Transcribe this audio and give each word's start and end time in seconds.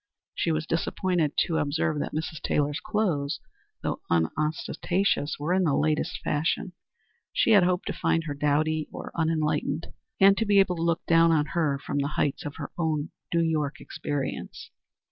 She 0.33 0.51
was 0.51 0.65
disappointed 0.65 1.37
to 1.45 1.57
observe 1.59 1.99
that 1.99 2.11
Mrs. 2.11 2.41
Taylor's 2.41 2.79
clothes, 2.79 3.39
though 3.83 4.01
unostentatious, 4.09 5.37
were 5.37 5.53
in 5.53 5.63
the 5.63 5.75
latest 5.77 6.21
fashion. 6.23 6.73
She 7.31 7.51
had 7.51 7.61
hoped 7.61 7.85
to 7.85 7.93
find 7.93 8.23
her 8.23 8.33
dowdy 8.33 8.87
or 8.91 9.11
unenlightened, 9.13 9.93
and 10.19 10.35
to 10.39 10.45
be 10.47 10.59
able 10.59 10.77
to 10.77 10.81
look 10.81 11.05
down 11.05 11.31
on 11.31 11.45
her 11.53 11.77
from 11.77 11.99
the 11.99 12.07
heights 12.17 12.45
of 12.45 12.55
her 12.55 12.71
own 12.79 13.11
New 13.31 13.41
York 13.43 13.79
experience. 13.79 14.71